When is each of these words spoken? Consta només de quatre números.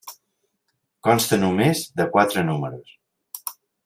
Consta 1.07 1.39
només 1.43 1.83
de 2.01 2.07
quatre 2.15 2.47
números. 2.51 2.95